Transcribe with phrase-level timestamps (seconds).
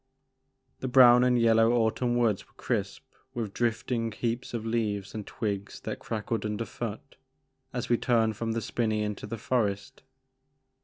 [0.79, 3.03] The brown and yellow autumn woods were crisp
[3.35, 7.17] with drifting heaps of leaves and twigs that crackled under foot
[7.71, 10.01] as we turned from the spinney into the forest.